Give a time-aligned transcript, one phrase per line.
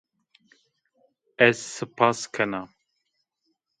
[1.47, 2.61] Ez sipas kena